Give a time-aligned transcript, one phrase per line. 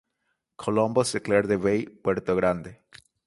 [0.57, 2.77] Columbus declared the bay "Puerto Grande".